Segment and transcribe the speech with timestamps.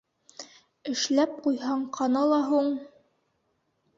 [0.93, 2.71] Эшләп ҡуйһаң ҡана ла һуң!